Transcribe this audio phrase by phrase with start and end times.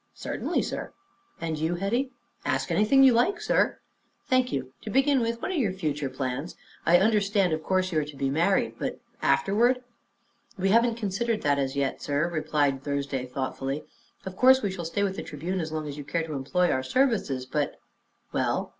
[0.15, 0.93] "Certainly, sir."
[1.39, 2.09] "And you, Hetty?"
[2.43, 3.77] "Ask anything you like, sir."
[4.27, 4.73] "Thank you.
[4.81, 6.55] To begin with, what are your future plans?
[6.87, 9.83] I understand, of course, you are to be married; but afterward?"
[10.57, 13.83] "We haven't considered that as yet, sir," replied Thursday thoughtfully.
[14.25, 16.71] "Of course we shall stay with the Tribune as long as you care to employ
[16.71, 17.75] our services; but"
[18.33, 18.69] "Well?"